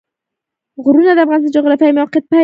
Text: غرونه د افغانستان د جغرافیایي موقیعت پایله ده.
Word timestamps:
غرونه 0.83 1.11
د 1.13 1.19
افغانستان 1.25 1.51
د 1.53 1.55
جغرافیایي 1.55 1.97
موقیعت 1.99 2.23
پایله 2.25 2.37
ده. 2.37 2.39